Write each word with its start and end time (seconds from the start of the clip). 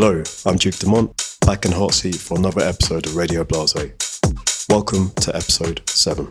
Hello, 0.00 0.22
I'm 0.46 0.54
Duke 0.54 0.76
Dumont, 0.76 1.36
back 1.44 1.64
in 1.64 1.72
hot 1.72 1.92
seat 1.92 2.14
for 2.14 2.38
another 2.38 2.60
episode 2.60 3.04
of 3.06 3.16
Radio 3.16 3.42
Blasé. 3.42 3.90
Welcome 4.68 5.10
to 5.22 5.34
episode 5.34 5.82
7. 5.88 6.24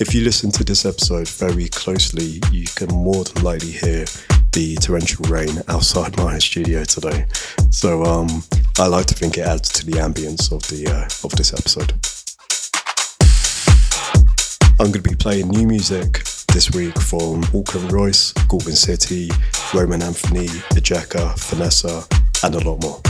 If 0.00 0.12
you 0.12 0.22
listen 0.24 0.50
to 0.50 0.64
this 0.64 0.84
episode 0.84 1.28
very 1.28 1.68
closely, 1.68 2.40
you 2.50 2.66
can 2.74 2.88
more 2.88 3.22
than 3.22 3.44
likely 3.44 3.70
hear 3.70 4.06
the 4.50 4.76
torrential 4.80 5.24
rain 5.30 5.62
outside 5.68 6.16
my 6.16 6.36
studio 6.40 6.82
today. 6.82 7.26
So 7.70 8.02
um, 8.02 8.42
I 8.80 8.88
like 8.88 9.06
to 9.06 9.14
think 9.14 9.38
it 9.38 9.46
adds 9.46 9.68
to 9.68 9.86
the 9.86 9.98
ambience 9.98 10.50
of 10.50 10.62
the 10.62 10.88
uh, 10.92 11.04
of 11.22 11.30
this 11.36 11.52
episode. 11.52 11.92
I'm 14.80 14.90
going 14.90 15.04
to 15.04 15.10
be 15.10 15.14
playing 15.14 15.50
new 15.50 15.68
music 15.68 16.24
this 16.54 16.70
week 16.70 16.96
from 17.00 17.42
Walker 17.52 17.78
& 17.78 17.88
Royce, 17.90 18.32
Gorgon 18.46 18.76
City, 18.76 19.26
Romananthony, 19.72 20.46
Ejeka, 20.76 21.34
VNSSA, 21.34 22.06
and 22.44 22.54
a 22.54 22.60
lot 22.60 22.80
more. 22.80 23.00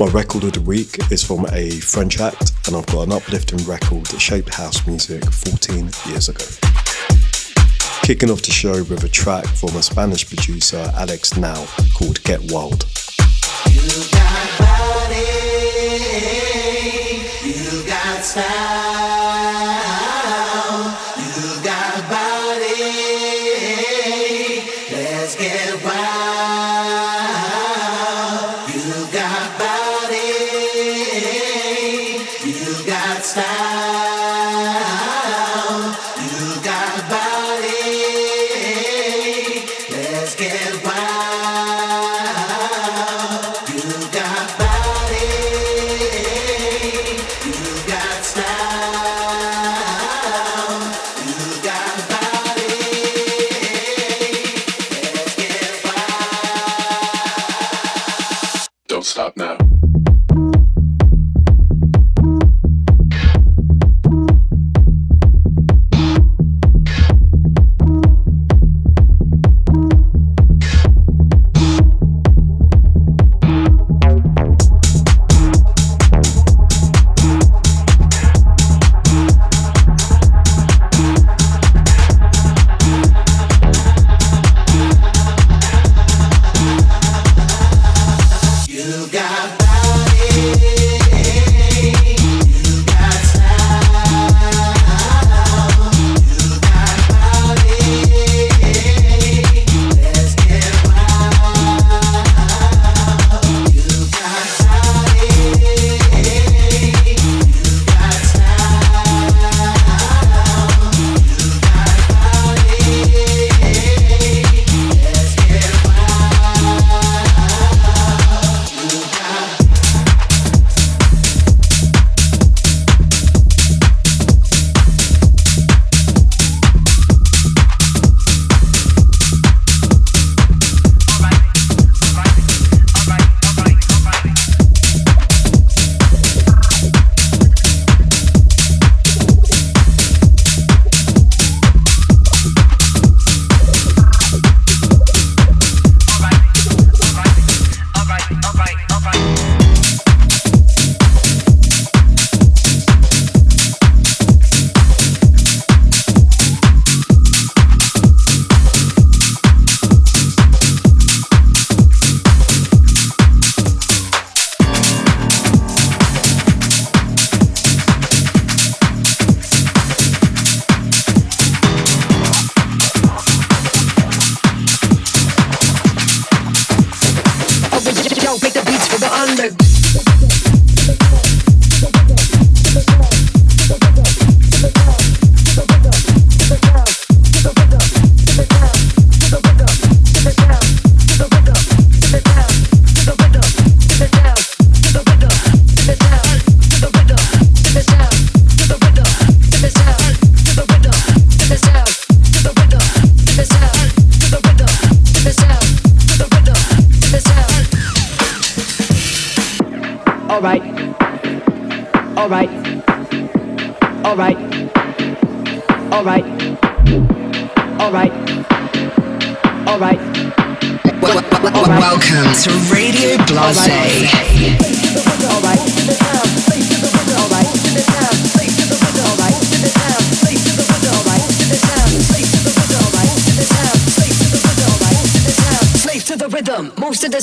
My 0.00 0.10
record 0.10 0.44
of 0.44 0.54
the 0.54 0.62
week 0.62 0.96
is 1.12 1.22
from 1.22 1.44
a 1.52 1.68
French 1.80 2.20
act, 2.20 2.52
and 2.66 2.74
I've 2.74 2.86
got 2.86 3.02
an 3.02 3.12
uplifting 3.12 3.62
record 3.66 4.06
that 4.06 4.18
shaped 4.18 4.54
house 4.54 4.86
music 4.86 5.30
14 5.30 5.90
years 6.06 6.30
ago. 6.30 6.46
Kicking 8.00 8.30
off 8.30 8.40
the 8.40 8.50
show 8.50 8.82
with 8.84 9.04
a 9.04 9.08
track 9.08 9.44
from 9.44 9.76
a 9.76 9.82
Spanish 9.82 10.26
producer, 10.26 10.90
Alex 10.96 11.36
Now, 11.36 11.66
called 11.98 12.24
Get 12.24 12.50
Wild. 12.50 12.86
You 13.68 14.08
got 14.10 14.58
body, 14.58 15.20
you 17.44 17.86
got 17.86 18.24
style. 18.24 18.97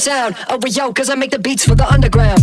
Sound. 0.05 0.35
Oh, 0.49 0.59
yo, 0.67 0.93
cause 0.93 1.09
I 1.09 1.15
make 1.15 1.31
the 1.31 1.39
beats 1.39 1.65
for 1.65 1.73
the 1.73 1.91
underground. 1.91 2.39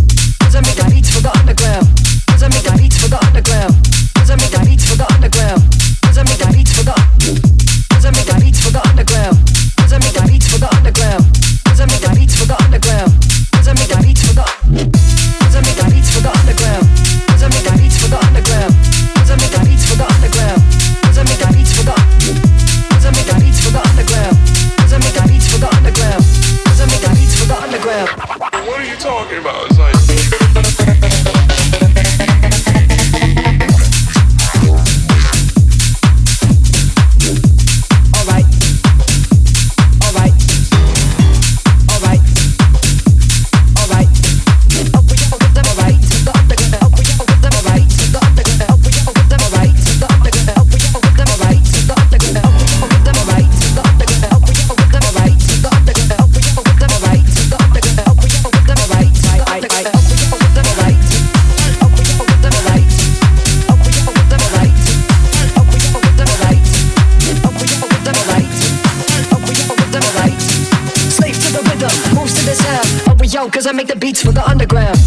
Yo, 73.43 73.51
cause 73.51 73.67
I 73.67 73.73
make 73.73 73.89
the 73.89 73.97
beats 73.97 74.23
for 74.23 74.33
the 74.33 74.45
underground. 74.49 75.02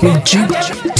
Blasé 0.00 0.97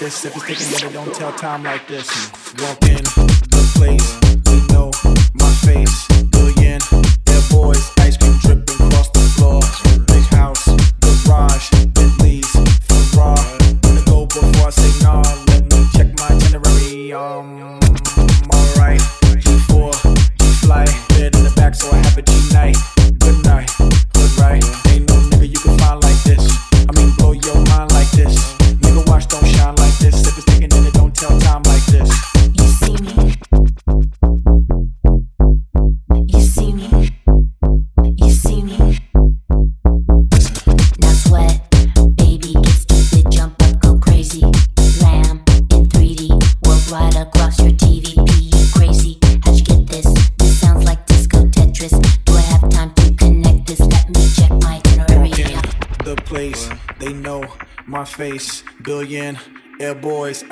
this. 0.00 0.24
If 0.24 0.34
it's 0.34 0.46
taking, 0.46 0.90
then 0.90 1.04
don't 1.04 1.14
tell 1.14 1.32
time 1.32 1.62
like 1.62 1.86
this. 1.86 2.08
Walk 2.58 2.82
in 2.88 3.04
the 3.04 3.72
place. 3.76 4.29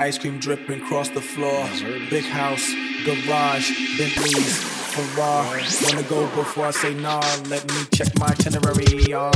Ice 0.08 0.16
cream 0.16 0.38
dripping 0.38 0.80
across 0.80 1.10
the 1.10 1.20
floor. 1.20 1.68
Big 2.08 2.24
house, 2.24 2.66
garage, 3.04 3.68
Bentley's, 3.98 4.56
Ferrari. 4.94 5.62
Wanna 5.84 6.02
go 6.08 6.26
before 6.34 6.64
I 6.64 6.70
say 6.70 6.94
nah? 6.94 7.20
Let 7.50 7.62
me 7.68 7.76
check 7.92 8.08
my 8.18 8.28
itinerary. 8.28 9.12
Um, 9.12 9.28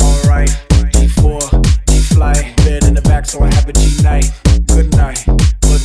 alright. 0.00 0.48
G4, 0.94 1.40
G 1.88 1.98
fly, 2.14 2.54
bed 2.58 2.84
in 2.84 2.94
the 2.94 3.02
back, 3.02 3.26
so 3.26 3.42
I 3.42 3.52
have 3.52 3.68
a 3.68 3.72
G 3.72 4.00
night. 4.00 4.30
Good 4.68 4.92
night, 4.94 5.26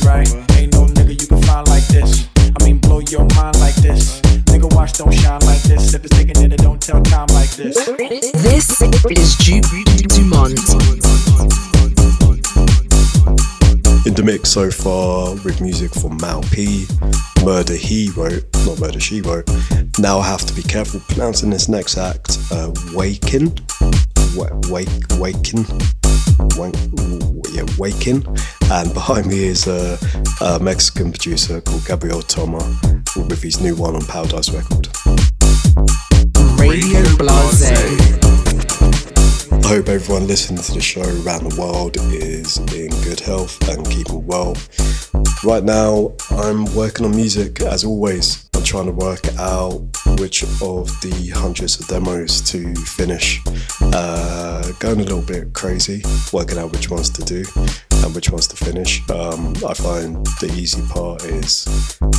right. 0.04 0.30
Ain't 0.56 0.72
no 0.74 0.86
nigga 0.94 1.20
you 1.20 1.26
can 1.26 1.42
find 1.42 1.66
like 1.66 1.86
this. 1.88 2.28
I 2.38 2.64
mean, 2.64 2.78
blow 2.78 3.00
your 3.00 3.26
mind 3.34 3.58
like 3.58 3.74
this. 3.74 4.20
Nigga, 4.52 4.72
watch 4.72 4.92
don't 4.92 5.12
shine 5.12 5.40
like 5.40 5.62
this. 5.62 5.94
If 5.94 6.04
it's 6.04 6.16
taking 6.16 6.40
it, 6.40 6.56
don't 6.58 6.80
tell 6.80 7.02
time 7.02 7.26
like 7.32 7.50
this. 7.56 7.74
This 7.74 8.80
is 8.80 9.36
Duke 9.38 9.64
Dumont. 10.14 11.73
Mix 14.22 14.50
so 14.50 14.70
far 14.70 15.34
with 15.44 15.60
music 15.60 15.92
from 15.94 16.18
Mau 16.18 16.40
P, 16.52 16.86
Murder 17.42 17.74
He 17.74 18.10
Wrote, 18.10 18.44
not 18.66 18.78
Murder 18.78 19.00
She 19.00 19.20
Wrote. 19.20 19.48
Now 19.98 20.18
I 20.18 20.26
have 20.26 20.44
to 20.46 20.54
be 20.54 20.62
careful 20.62 21.00
pronouncing 21.08 21.50
this 21.50 21.68
next 21.68 21.96
act, 21.96 22.38
uh, 22.52 22.70
Wakin, 22.92 23.54
Wake, 24.68 24.88
Wakin, 25.18 25.64
yeah, 27.52 27.66
Wakin. 27.78 28.24
And 28.70 28.94
behind 28.94 29.26
me 29.26 29.44
is 29.44 29.66
a, 29.66 29.98
a 30.40 30.58
Mexican 30.60 31.10
producer 31.10 31.60
called 31.60 31.84
Gabriel 31.86 32.22
Toma 32.22 32.58
with 33.16 33.42
his 33.42 33.60
new 33.60 33.74
one 33.74 33.96
on 33.96 34.04
Paradise 34.06 34.50
Record. 34.50 34.88
Radio 36.58 37.02
Blasé. 37.16 38.23
I 39.64 39.68
hope 39.68 39.88
everyone 39.88 40.26
listening 40.26 40.62
to 40.62 40.72
the 40.74 40.80
show 40.82 41.00
around 41.00 41.50
the 41.50 41.58
world 41.58 41.96
is 41.96 42.58
in 42.74 42.90
good 43.02 43.18
health 43.18 43.66
and 43.66 43.88
keeping 43.90 44.26
well. 44.26 44.54
Right 45.42 45.64
now, 45.64 46.12
I'm 46.32 46.66
working 46.74 47.06
on 47.06 47.16
music 47.16 47.62
as 47.62 47.82
always. 47.82 48.46
I'm 48.54 48.62
trying 48.62 48.86
to 48.86 48.92
work 48.92 49.26
out 49.38 49.80
which 50.20 50.42
of 50.42 50.88
the 51.00 51.32
hundreds 51.34 51.80
of 51.80 51.86
demos 51.86 52.42
to 52.50 52.74
finish. 52.74 53.40
Uh, 53.80 54.70
going 54.80 55.00
a 55.00 55.02
little 55.02 55.22
bit 55.22 55.54
crazy, 55.54 56.02
working 56.30 56.58
out 56.58 56.70
which 56.70 56.90
ones 56.90 57.08
to 57.08 57.22
do 57.24 57.42
and 58.04 58.14
which 58.14 58.28
ones 58.28 58.46
to 58.48 58.56
finish. 58.62 59.00
Um, 59.08 59.54
I 59.66 59.72
find 59.72 60.26
the 60.40 60.52
easy 60.54 60.86
part 60.88 61.24
is 61.24 61.66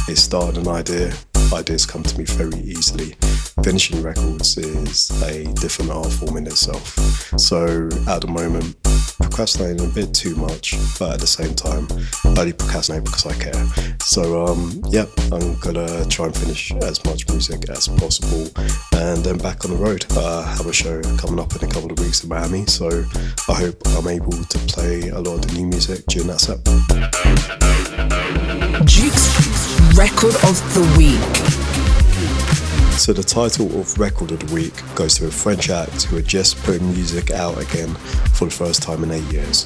is 0.10 0.24
starting 0.24 0.62
an 0.62 0.68
idea. 0.68 1.14
Ideas 1.54 1.86
come 1.86 2.04
to 2.04 2.18
me 2.18 2.26
very 2.26 2.60
easily. 2.60 3.16
Finishing 3.64 4.02
records 4.02 4.58
is 4.58 5.10
a 5.24 5.46
different 5.56 5.92
art 5.92 6.12
form 6.12 6.38
in 6.38 6.48
itself. 6.48 6.98
So 7.40 7.90
at 8.08 8.22
the 8.22 8.28
moment, 8.28 8.76
procrastinating 9.20 9.86
a 9.86 9.90
bit 9.90 10.14
too 10.14 10.36
much, 10.36 10.76
but 11.00 11.14
at 11.14 11.20
the 11.20 11.28
same 11.28 11.56
time, 11.56 11.88
I 12.24 12.42
only 12.42 12.54
procrastinate 12.54 13.06
because 13.06 13.26
I 13.26 13.34
care. 13.34 13.66
So 14.02 14.46
um, 14.46 14.82
yep, 14.90 15.10
I'm 15.32 15.56
gonna 15.60 16.06
try 16.06 16.26
and 16.26 16.36
finish 16.36 16.72
as 16.74 17.04
much 17.06 17.28
music 17.30 17.70
as 17.70 17.88
possible, 17.88 18.50
and 18.94 19.24
then 19.24 19.38
back 19.38 19.66
on 19.66 19.72
the 19.72 19.78
road. 19.78 20.06
Uh, 20.12 20.44
have 20.44 20.68
a 20.68 20.74
show 20.74 21.02
coming 21.18 21.40
up 21.40 21.56
in 21.56 21.68
a 21.68 21.72
couple 21.72 21.92
of 21.92 22.00
weeks 22.00 22.24
in 22.24 22.30
Miami, 22.30 22.66
so 22.66 23.04
I 23.50 23.54
hope 23.54 23.82
I'm 23.88 24.08
able 24.08 24.32
to 24.32 24.58
play 24.68 25.10
a 25.10 25.20
lot 25.20 25.36
of 25.36 25.48
the 25.48 25.54
new 25.54 25.68
music 25.68 26.06
during 26.08 26.28
that 26.28 26.42
set. 26.42 26.64
Duke's 28.86 29.85
Record 29.96 30.36
of 30.44 30.60
the 30.74 30.82
Week. 30.98 31.22
So 32.98 33.14
the 33.14 33.24
title 33.24 33.80
of 33.80 33.98
Record 33.98 34.32
of 34.32 34.46
the 34.46 34.54
Week 34.54 34.74
goes 34.94 35.16
to 35.20 35.28
a 35.28 35.32
French 35.32 35.70
act 35.70 36.04
who 36.04 36.18
are 36.18 36.22
just 36.22 36.58
putting 36.64 36.92
music 36.92 37.32
out 37.32 37.58
again 37.62 37.96
for 38.34 38.44
the 38.44 38.52
first 38.52 38.82
time 38.82 39.06
in 39.06 39.12
eight 39.12 39.24
years. 39.32 39.64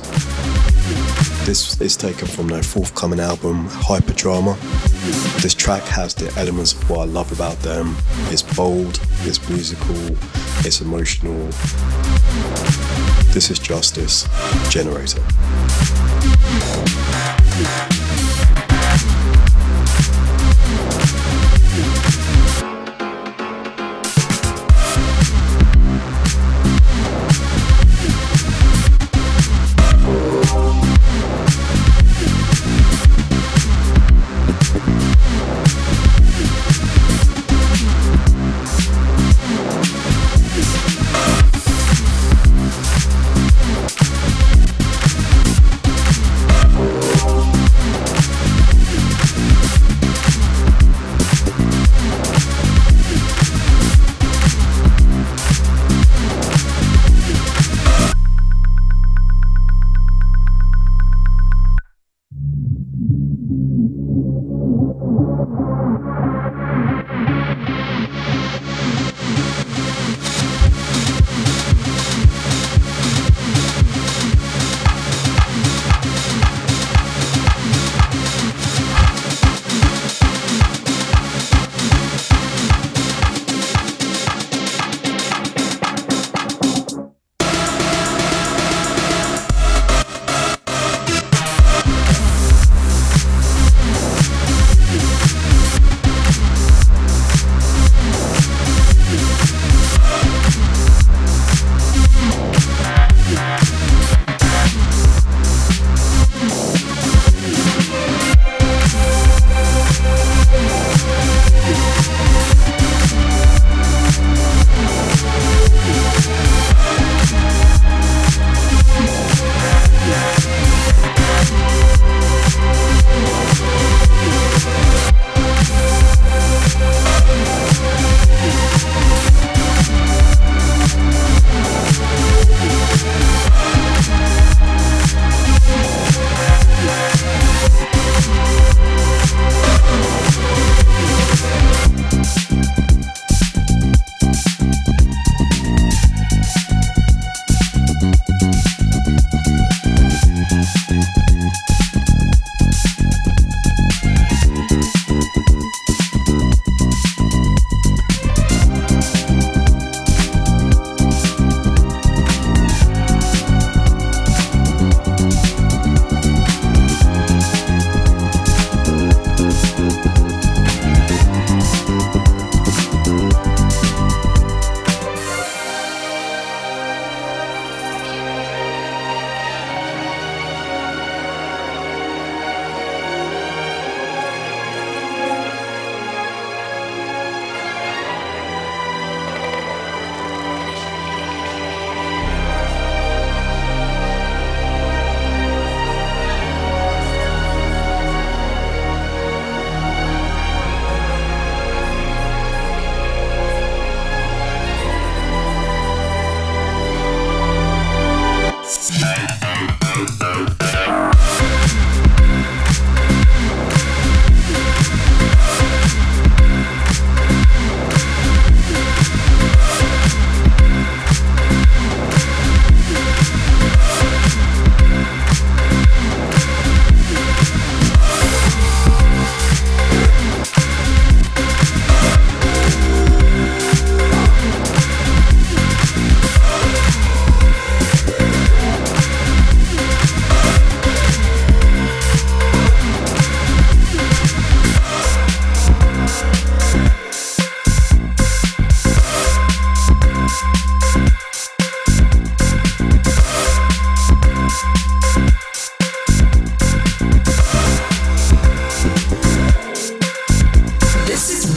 This 1.48 1.82
is 1.82 1.98
taken 1.98 2.28
from 2.28 2.48
their 2.48 2.62
forthcoming 2.62 3.20
album, 3.20 3.68
Hyperdrama. 3.70 4.56
This 5.42 5.56
track 5.56 5.82
has 5.86 6.14
the 6.14 6.32
elements 6.40 6.74
of 6.74 6.88
what 6.92 7.00
I 7.00 7.06
love 7.06 7.32
about 7.32 7.58
them. 7.62 7.96
It's 8.28 8.44
bold, 8.44 9.00
it's 9.22 9.50
musical, 9.50 10.16
it's 10.60 10.80
emotional. 10.82 11.44
This 13.34 13.50
is 13.50 13.58
Justice 13.58 14.28
Generator. 14.70 15.24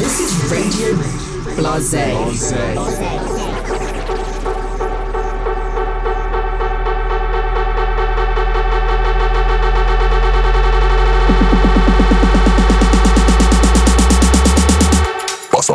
This 0.03 0.19
is 0.19 0.51
Radio 0.51 0.97
Blasé. 1.55 2.12
Blasé. 2.12 3.23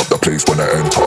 the 0.09 0.17
place 0.21 0.43
when 0.47 0.59
I 0.59 0.69
enter. 0.73 1.06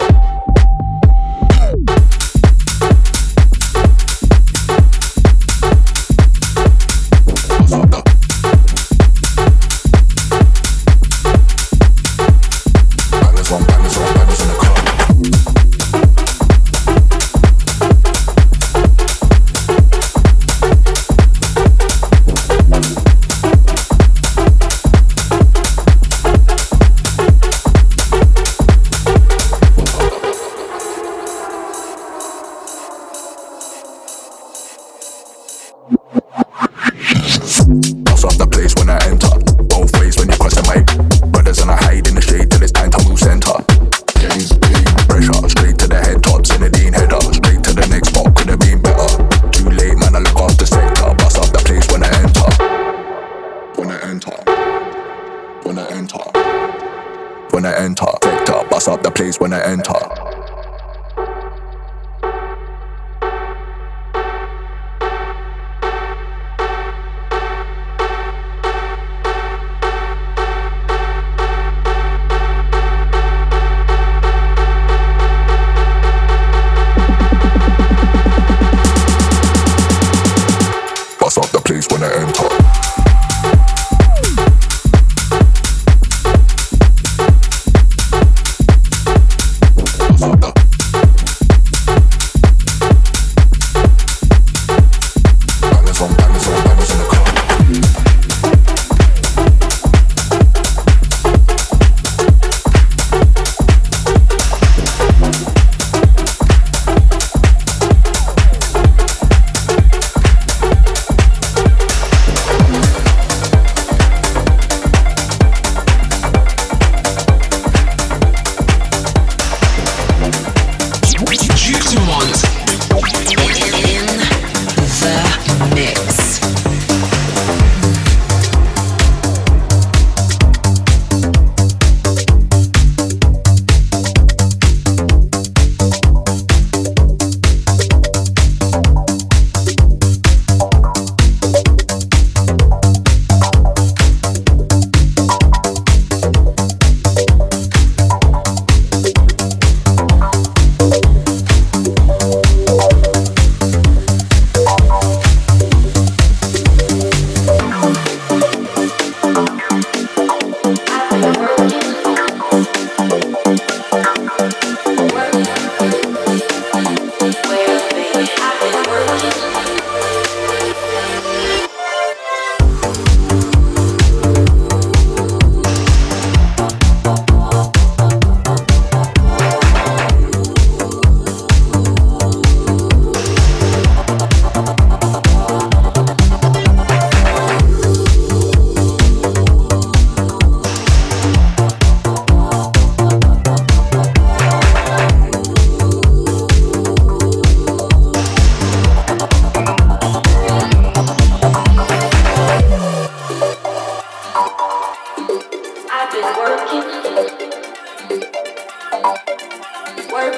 Work. 210.13 210.35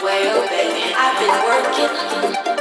Well, 0.00 0.48
baby, 0.48 0.94
I've 0.94 1.18
been 1.18 2.46
working. 2.46 2.55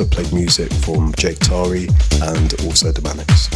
Also 0.00 0.22
played 0.22 0.32
music 0.32 0.72
from 0.72 1.12
Jake 1.18 1.38
Tari 1.40 1.86
and 2.22 2.54
also 2.64 2.90
the 2.90 3.02
Manics. 3.02 3.50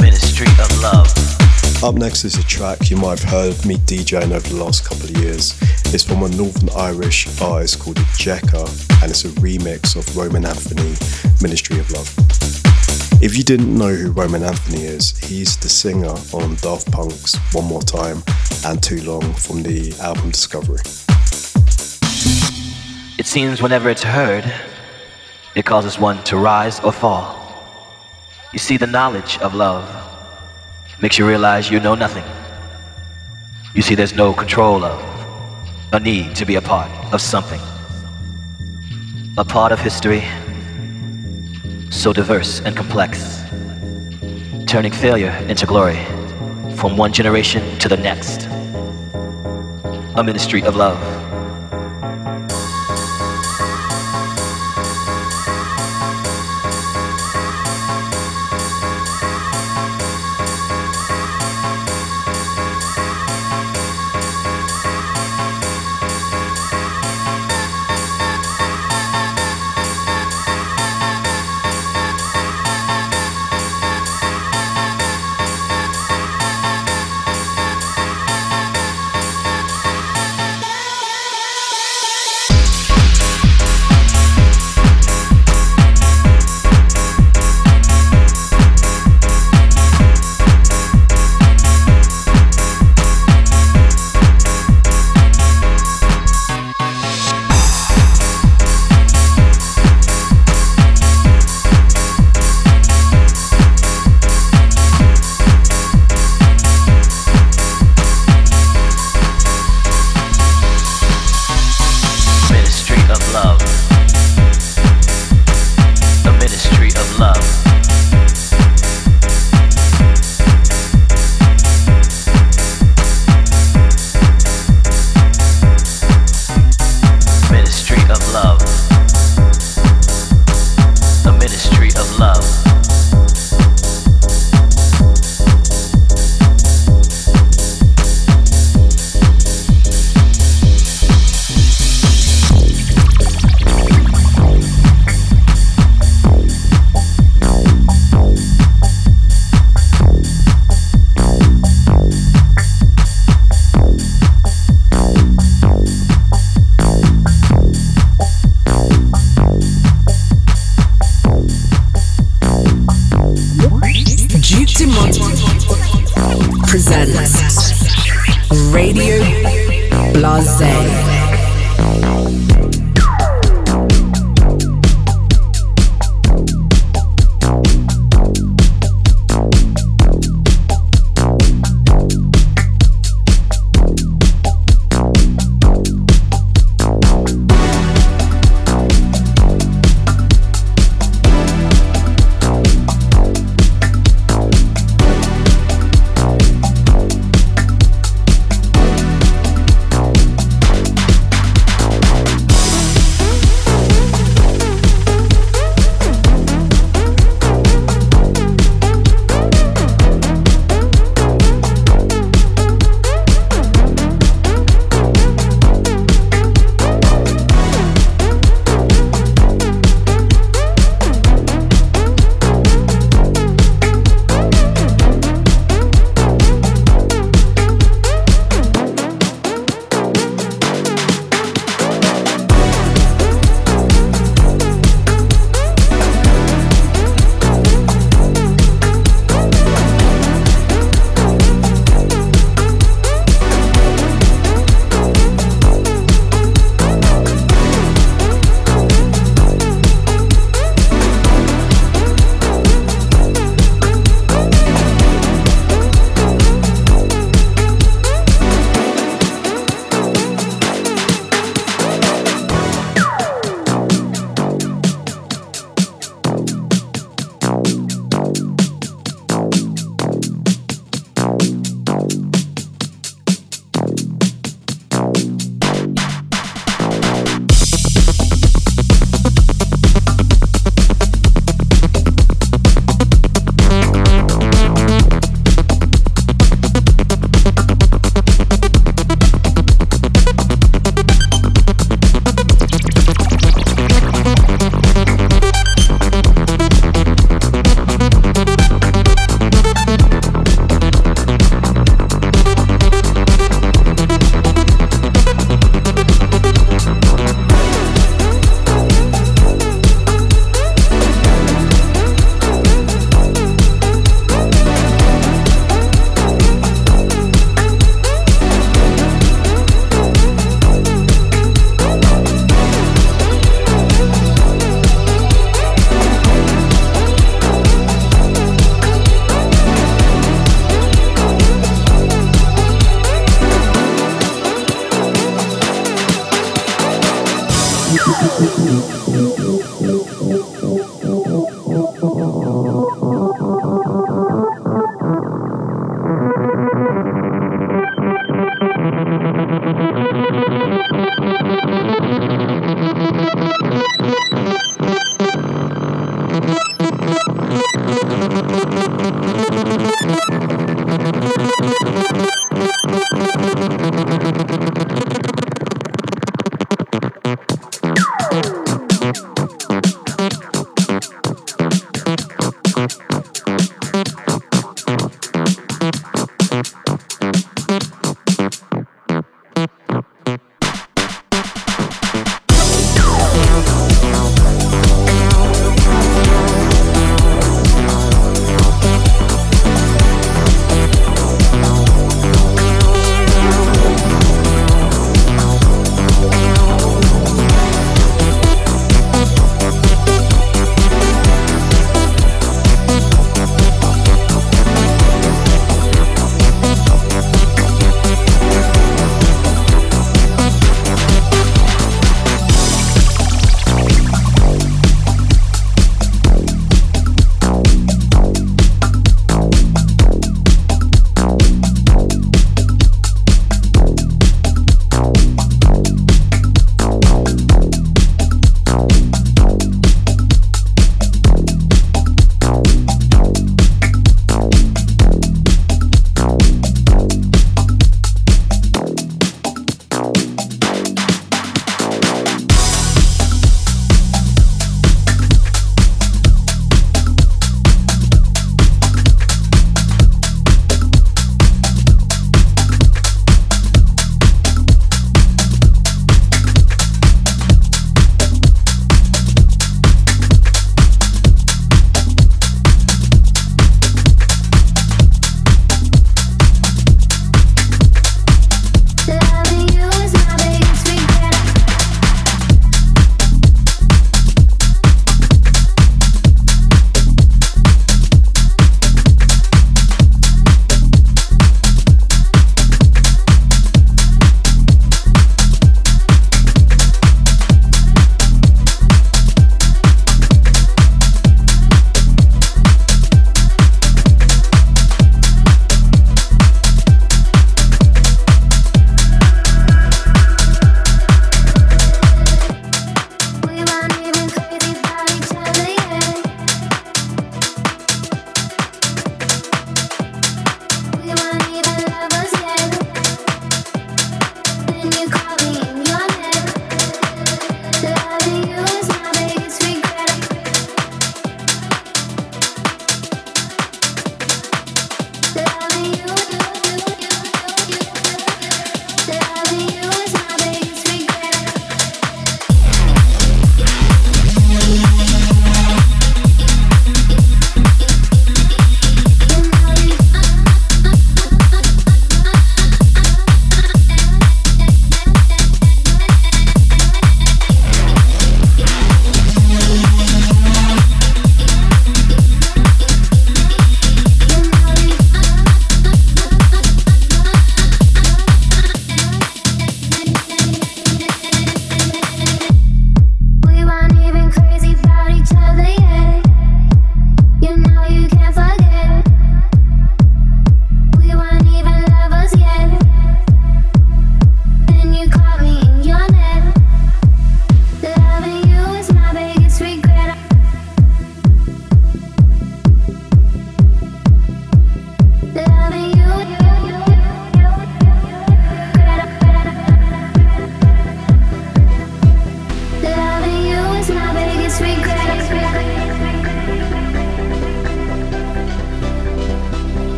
Ministry 0.00 0.48
of 0.58 0.82
Love. 0.82 1.06
Up 1.84 1.94
next 1.94 2.24
is 2.24 2.36
a 2.36 2.42
track 2.42 2.90
you 2.90 2.96
might 2.96 3.20
have 3.20 3.30
heard 3.30 3.64
me 3.64 3.76
DJing 3.76 4.32
over 4.32 4.48
the 4.48 4.56
last 4.56 4.84
couple 4.84 5.04
of 5.04 5.16
years. 5.18 5.56
It's 5.94 6.02
from 6.02 6.24
a 6.24 6.28
Northern 6.30 6.68
Irish 6.70 7.28
artist 7.40 7.78
called 7.78 7.98
Jekka 8.18 8.66
and 9.02 9.10
it's 9.12 9.24
a 9.24 9.28
remix 9.38 9.94
of 9.94 10.04
Romananthony, 10.16 11.40
Ministry 11.40 11.78
of 11.78 11.88
Love. 11.92 12.12
If 13.22 13.36
you 13.36 13.44
didn't 13.44 13.72
know 13.78 13.94
who 13.94 14.10
Romananthony 14.10 14.80
is, 14.80 15.16
he's 15.18 15.56
the 15.58 15.68
singer 15.68 16.16
on 16.32 16.56
Daft 16.56 16.90
Punk's 16.90 17.36
One 17.54 17.66
More 17.66 17.82
Time 17.82 18.24
and 18.64 18.82
Too 18.82 19.00
Long 19.02 19.32
from 19.34 19.62
the 19.62 19.94
album 20.00 20.30
Discovery. 20.30 20.80
It 23.16 23.26
seems 23.26 23.62
whenever 23.62 23.90
it's 23.90 24.02
heard, 24.02 24.52
it 25.54 25.64
causes 25.64 25.98
one 25.98 26.22
to 26.24 26.36
rise 26.36 26.80
or 26.80 26.92
fall. 26.92 27.36
You 28.52 28.58
see, 28.58 28.76
the 28.76 28.86
knowledge 28.86 29.38
of 29.38 29.54
love 29.54 29.86
makes 31.00 31.18
you 31.18 31.26
realize 31.26 31.70
you 31.70 31.80
know 31.80 31.94
nothing. 31.94 32.24
You 33.74 33.82
see, 33.82 33.94
there's 33.94 34.14
no 34.14 34.32
control 34.32 34.84
of, 34.84 34.98
a 35.92 36.00
need 36.00 36.34
to 36.36 36.44
be 36.44 36.56
a 36.56 36.60
part 36.60 36.90
of 37.12 37.20
something. 37.20 37.60
A 39.38 39.44
part 39.44 39.72
of 39.72 39.80
history 39.80 40.22
so 41.90 42.12
diverse 42.12 42.60
and 42.60 42.76
complex, 42.76 43.42
turning 44.66 44.92
failure 44.92 45.32
into 45.48 45.66
glory 45.66 45.98
from 46.76 46.96
one 46.96 47.12
generation 47.12 47.78
to 47.78 47.88
the 47.88 47.96
next. 47.96 48.46
A 50.16 50.22
ministry 50.24 50.62
of 50.62 50.76
love. 50.76 51.19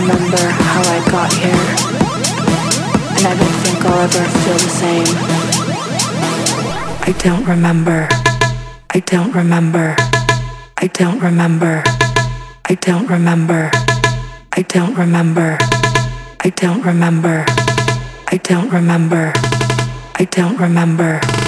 Remember 0.00 0.44
how 0.64 0.80
I 0.80 0.98
got 1.10 1.30
here. 1.32 1.66
And 3.16 3.24
I 3.26 3.34
don't 3.36 3.58
think 3.62 3.84
I'll 3.84 4.00
ever 4.00 4.24
feel 4.40 4.58
the 4.66 4.72
same. 4.82 5.12
I 7.08 7.12
don't 7.18 7.44
remember. 7.44 8.08
I 8.90 9.00
don't 9.00 9.32
remember. 9.32 9.94
I 10.78 10.86
don't 10.86 11.20
remember. 11.20 11.82
I 12.64 12.74
don't 12.76 13.08
remember. 13.08 13.70
I 14.52 14.62
don't 14.62 14.96
remember. 14.96 15.58
I 16.40 16.50
don't 16.50 16.82
remember. 16.82 17.44
I 18.32 18.36
don't 18.42 18.70
remember. 18.70 19.32
I 20.16 20.24
don't 20.24 20.56
remember. 20.58 21.39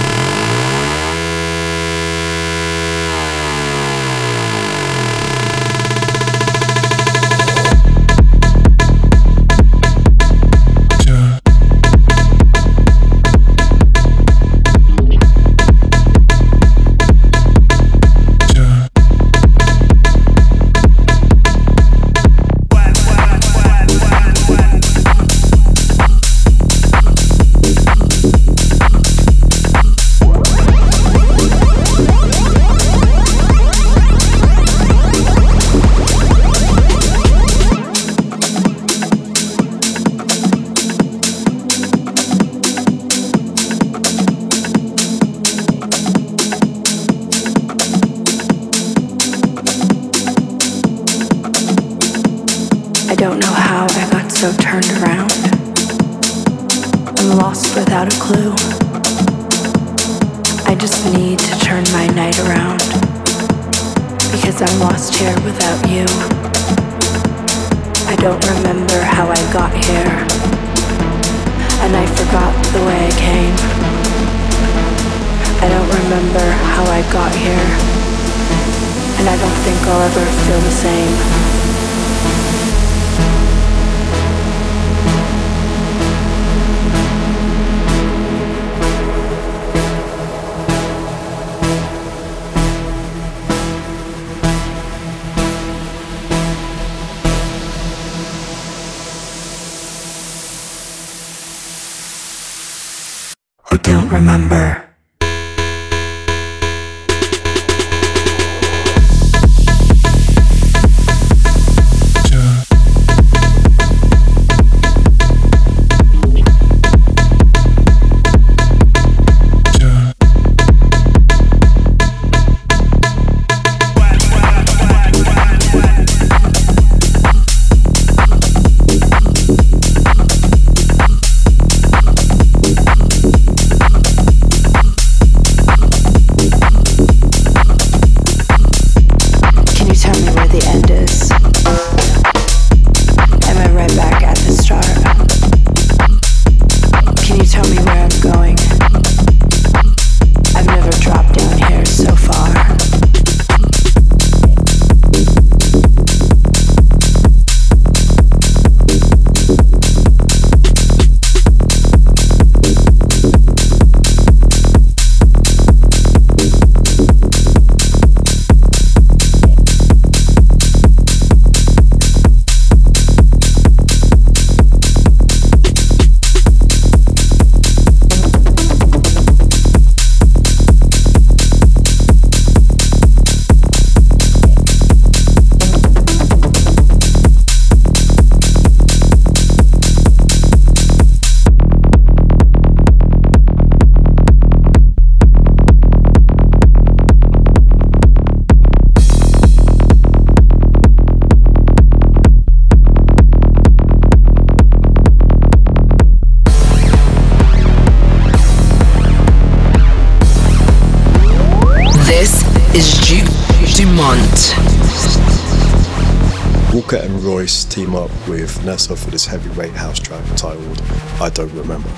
Team 217.73 217.95
up 217.95 218.11
with 218.29 218.59
VNSSA 218.59 219.03
for 219.03 219.11
this 219.11 219.25
heavyweight 219.25 219.73
house 219.73 219.99
track 219.99 220.23
titled 220.37 220.83
I 221.21 221.31
Don't 221.31 221.53
Remember. 221.55 221.89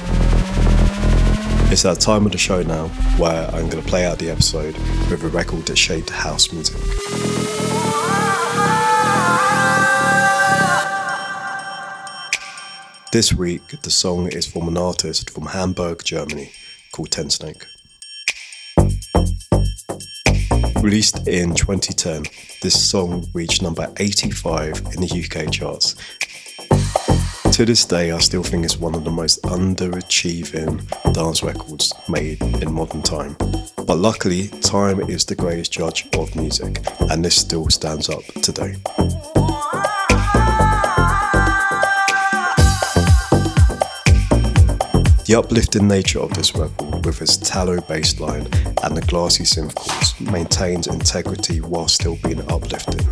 It's 1.72 1.82
that 1.82 1.98
time 2.00 2.26
of 2.26 2.32
the 2.32 2.38
show 2.38 2.62
now 2.62 2.86
where 3.18 3.48
I'm 3.48 3.68
going 3.68 3.82
to 3.82 3.88
play 3.88 4.07
out 4.07 4.20
the 4.20 4.30
episode 4.30 4.76
with 5.11 5.24
a 5.24 5.28
record 5.28 5.66
that 5.66 5.76
shaped 5.76 6.11
house 6.11 6.52
music. 6.52 6.76
This 13.11 13.32
week, 13.32 13.66
the 13.82 13.90
song 13.90 14.28
is 14.28 14.46
from 14.46 14.68
an 14.68 14.76
artist 14.76 15.30
from 15.30 15.46
Hamburg, 15.46 16.05
Germany 16.05 16.52
called 16.92 17.11
Tensnake. 17.11 17.64
Released 20.85 21.26
in 21.26 21.55
2010, 21.55 22.24
this 22.61 22.78
song 22.78 23.26
reached 23.32 23.62
number 23.62 23.91
85 23.97 24.80
in 24.93 25.01
the 25.01 25.24
UK 25.24 25.51
charts. 25.51 25.95
To 27.53 27.64
this 27.64 27.87
day, 27.87 28.12
I 28.12 28.18
still 28.18 28.43
think 28.43 28.66
it's 28.66 28.76
one 28.76 28.95
of 28.95 29.03
the 29.03 29.11
most 29.11 29.43
underachieving 29.45 30.87
dance 31.14 31.43
records 31.43 31.95
made 32.07 32.43
in 32.43 32.70
modern 32.70 33.01
time. 33.01 33.35
But 33.87 33.97
luckily, 33.97 34.49
time 34.61 35.01
is 35.09 35.24
the 35.24 35.35
greatest 35.35 35.72
judge 35.72 36.07
of 36.18 36.37
music, 36.37 36.85
and 37.11 37.24
this 37.24 37.37
still 37.37 37.70
stands 37.70 38.11
up 38.11 38.22
today. 38.43 38.74
The 45.35 45.41
uplifting 45.41 45.89
nature 45.89 46.20
of 46.20 46.32
this 46.35 46.55
record, 46.55 47.05
with 47.05 47.20
its 47.20 47.37
tallow 47.37 47.80
bass 47.80 48.20
line 48.20 48.47
and 48.85 48.97
the 48.97 49.05
glassy 49.09 49.43
synth 49.43 49.74
chords, 49.74 50.20
maintains 50.20 50.87
integrity 50.87 51.61
while 51.61 51.89
still 51.89 52.16
being 52.22 52.41
uplifting, 52.53 53.05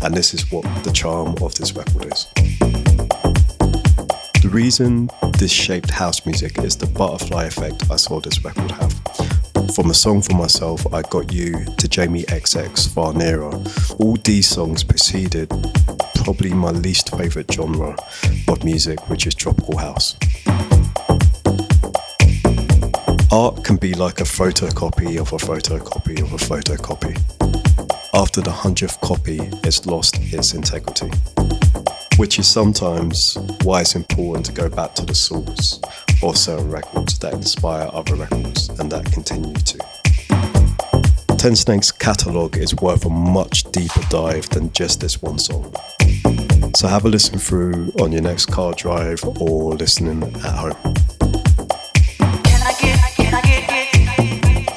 and 0.00 0.14
this 0.14 0.34
is 0.34 0.52
what 0.52 0.62
the 0.84 0.92
charm 0.92 1.34
of 1.42 1.52
this 1.56 1.72
record 1.72 2.12
is. 2.12 2.28
The 4.40 4.50
reason 4.52 5.10
this 5.36 5.50
shaped 5.50 5.90
house 5.90 6.24
music 6.24 6.58
is 6.58 6.76
the 6.76 6.86
butterfly 6.86 7.46
effect 7.46 7.90
I 7.90 7.96
saw 7.96 8.20
this 8.20 8.44
record 8.44 8.70
have. 8.70 8.94
From 9.74 9.90
a 9.90 9.94
song 9.94 10.22
for 10.22 10.36
myself, 10.36 10.86
I 10.94 11.02
got 11.02 11.32
you 11.32 11.64
to 11.64 11.88
Jamie 11.88 12.22
XX 12.22 12.94
Far 12.94 13.14
Nearer. 13.14 13.52
All 13.98 14.16
these 14.22 14.46
songs 14.46 14.84
preceded 14.84 15.50
probably 16.14 16.54
my 16.54 16.70
least 16.70 17.10
favourite 17.16 17.52
genre 17.52 17.96
of 18.46 18.62
music, 18.62 19.10
which 19.10 19.26
is 19.26 19.34
tropical 19.34 19.76
house. 19.76 20.16
Art 23.34 23.64
can 23.64 23.74
be 23.74 23.94
like 23.94 24.20
a 24.20 24.22
photocopy 24.22 25.20
of 25.20 25.32
a 25.32 25.36
photocopy 25.38 26.22
of 26.22 26.32
a 26.32 26.36
photocopy. 26.36 27.18
After 28.14 28.40
the 28.40 28.52
hundredth 28.52 29.00
copy, 29.00 29.40
it's 29.64 29.86
lost 29.86 30.18
its 30.20 30.54
integrity. 30.54 31.10
Which 32.16 32.38
is 32.38 32.46
sometimes 32.46 33.36
why 33.64 33.80
it's 33.80 33.96
important 33.96 34.46
to 34.46 34.52
go 34.52 34.68
back 34.68 34.94
to 34.94 35.04
the 35.04 35.16
source 35.16 35.80
of 36.22 36.38
certain 36.38 36.70
records 36.70 37.18
that 37.18 37.32
inspire 37.32 37.90
other 37.92 38.14
records 38.14 38.68
and 38.78 38.92
that 38.92 39.10
continue 39.10 39.52
to. 39.52 39.78
Tensnake's 41.36 41.90
catalogue 41.90 42.56
is 42.56 42.72
worth 42.76 43.04
a 43.04 43.10
much 43.10 43.64
deeper 43.72 44.02
dive 44.10 44.48
than 44.50 44.72
just 44.72 45.00
this 45.00 45.20
one 45.20 45.40
song. 45.40 45.74
So 46.76 46.86
have 46.86 47.04
a 47.04 47.08
listen 47.08 47.40
through 47.40 47.92
on 48.00 48.12
your 48.12 48.22
next 48.22 48.46
car 48.46 48.74
drive 48.74 49.24
or 49.24 49.74
listening 49.74 50.22
at 50.22 50.54
home. 50.54 50.94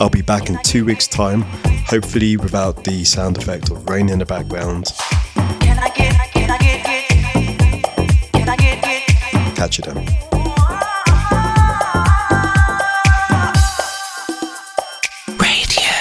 I'll 0.08 0.12
be 0.12 0.22
back 0.22 0.50
in 0.50 0.58
two 0.64 0.86
weeks' 0.86 1.06
time, 1.06 1.42
hopefully 1.86 2.38
without 2.38 2.86
the 2.86 3.04
sound 3.04 3.38
effect 3.38 3.70
of 3.70 3.90
rain 3.90 4.08
in 4.08 4.20
the 4.20 4.26
background. 4.26 4.86
Catch 9.58 9.80
you 9.80 9.84
then. 9.84 9.98
Radio 15.38 15.92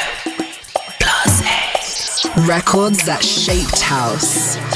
Records 2.47 3.05
that 3.07 3.25
shaped 3.25 3.81
house. 3.81 4.76